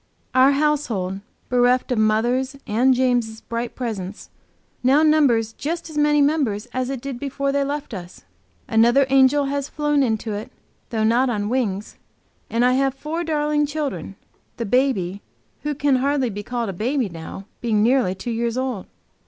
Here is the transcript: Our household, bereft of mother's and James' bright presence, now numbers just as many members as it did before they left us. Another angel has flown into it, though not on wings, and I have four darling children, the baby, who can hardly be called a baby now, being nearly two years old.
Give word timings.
Our 0.33 0.53
household, 0.53 1.19
bereft 1.47 1.91
of 1.91 1.99
mother's 1.99 2.55
and 2.65 2.91
James' 2.95 3.41
bright 3.41 3.75
presence, 3.75 4.31
now 4.81 5.03
numbers 5.03 5.53
just 5.53 5.91
as 5.91 5.95
many 5.99 6.23
members 6.23 6.65
as 6.73 6.89
it 6.89 7.01
did 7.01 7.19
before 7.19 7.51
they 7.51 7.63
left 7.63 7.93
us. 7.93 8.23
Another 8.67 9.05
angel 9.09 9.45
has 9.45 9.69
flown 9.69 10.01
into 10.01 10.33
it, 10.33 10.51
though 10.89 11.03
not 11.03 11.29
on 11.29 11.49
wings, 11.49 11.97
and 12.49 12.65
I 12.65 12.73
have 12.73 12.95
four 12.95 13.23
darling 13.23 13.67
children, 13.67 14.15
the 14.57 14.65
baby, 14.65 15.21
who 15.61 15.75
can 15.75 15.97
hardly 15.97 16.31
be 16.31 16.41
called 16.41 16.69
a 16.69 16.73
baby 16.73 17.07
now, 17.07 17.45
being 17.61 17.83
nearly 17.83 18.15
two 18.15 18.31
years 18.31 18.57
old. 18.57 18.87